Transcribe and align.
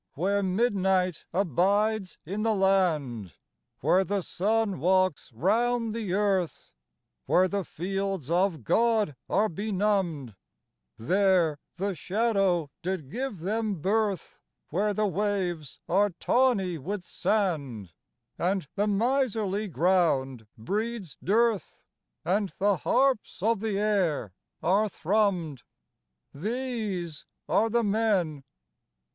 Where 0.15 0.41
midnight 0.41 1.25
abides 1.31 2.17
in 2.25 2.41
the 2.41 2.55
land, 2.55 3.33
Where 3.81 4.03
the 4.03 4.23
sun 4.23 4.79
walks 4.79 5.31
round 5.31 5.93
the 5.93 6.13
earth, 6.15 6.73
Where 7.27 7.47
the 7.47 7.63
fields 7.63 8.31
of 8.31 8.63
God 8.63 9.15
are 9.29 9.47
benumbed, 9.47 10.33
There 10.97 11.59
the 11.75 11.93
shadow 11.93 12.71
did 12.81 13.11
give 13.11 13.41
them 13.41 13.75
birth, 13.75 14.41
13 14.71 14.71
THE 14.71 14.77
NORSEMEN 14.77 14.79
Where 14.79 14.93
the 14.95 15.05
waves 15.05 15.79
are 15.87 16.09
tawny 16.19 16.79
with 16.79 17.03
sand 17.03 17.91
And 18.39 18.67
the 18.75 18.87
miserly 18.87 19.67
ground 19.67 20.47
breeds 20.57 21.15
dearth 21.23 21.85
And 22.25 22.49
the 22.57 22.77
harps 22.77 23.43
of 23.43 23.59
the 23.59 23.77
air 23.77 24.33
are 24.63 24.89
thrummed, 24.89 25.61
These 26.33 27.27
are 27.47 27.69
the 27.69 27.83
men 27.83 28.43